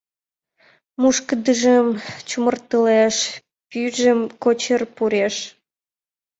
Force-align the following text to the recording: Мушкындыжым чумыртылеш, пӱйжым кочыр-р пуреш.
Мушкындыжым 1.01 1.87
чумыртылеш, 2.27 3.17
пӱйжым 3.69 4.19
кочыр-р 4.43 4.83
пуреш. 4.95 5.35